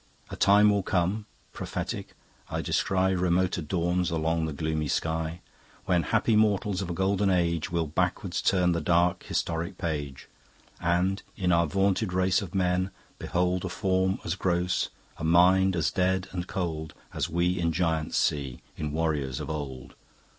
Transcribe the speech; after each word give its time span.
A 0.31 0.35
time 0.35 0.71
will 0.71 0.81
come 0.81 1.27
(prophetic, 1.53 2.15
I 2.49 2.63
descry 2.63 3.13
Remoter 3.15 3.61
dawns 3.61 4.09
along 4.09 4.47
the 4.47 4.51
gloomy 4.51 4.87
sky), 4.87 5.41
When 5.85 6.01
happy 6.01 6.35
mortals 6.35 6.81
of 6.81 6.89
a 6.89 6.93
Golden 6.93 7.29
Age 7.29 7.69
Will 7.71 7.85
backward 7.85 8.31
turn 8.31 8.71
the 8.71 8.81
dark 8.81 9.21
historic 9.25 9.77
page, 9.77 10.27
And 10.79 11.21
in 11.37 11.51
our 11.51 11.67
vaunted 11.67 12.13
race 12.13 12.41
of 12.41 12.55
Men 12.55 12.89
behold 13.19 13.63
A 13.63 13.69
form 13.69 14.17
as 14.25 14.33
gross, 14.33 14.89
a 15.17 15.23
Mind 15.23 15.75
as 15.75 15.91
dead 15.91 16.27
and 16.31 16.47
cold, 16.47 16.95
As 17.13 17.29
we 17.29 17.59
in 17.59 17.71
Giants 17.71 18.17
see, 18.17 18.63
in 18.77 18.91
warriors 18.93 19.39
of 19.39 19.51
old. 19.51 19.93